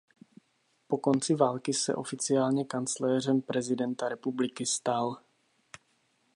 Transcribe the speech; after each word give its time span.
Po 0.87 0.97
konci 0.97 1.35
války 1.35 1.73
se 1.73 1.95
oficiálně 1.95 2.65
kancléřem 2.65 3.41
prezidenta 3.41 4.09
republiky 4.09 4.65
stal. 4.65 5.17